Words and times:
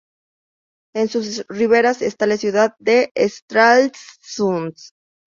En 0.95 1.09
sus 1.09 1.45
riberas 1.47 2.01
está 2.01 2.25
la 2.25 2.35
ciudad 2.37 2.73
de 2.79 3.11
Stralsund. 3.15 4.73